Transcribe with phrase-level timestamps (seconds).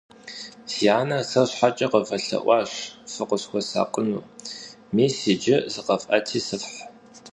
[0.71, 2.71] Си анэр сэр щхьэкӀэ къывэлъэӀуащ,
[3.13, 4.27] фыкъысхуэсакъыну.
[4.95, 6.75] Мис иджы сыкъэфӀэти сыфхь.